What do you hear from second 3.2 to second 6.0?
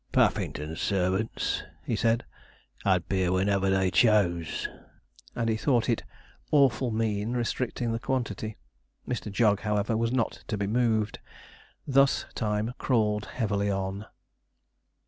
whenever they chose,' and he thought